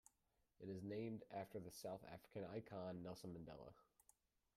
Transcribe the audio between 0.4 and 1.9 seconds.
It is named after the